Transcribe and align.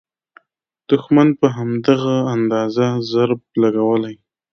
دوښمن 0.87 1.27
په 1.39 1.47
همدغه 1.55 2.15
اندازه 2.35 2.87
ضرب 3.11 3.41
لګولی. 3.61 4.15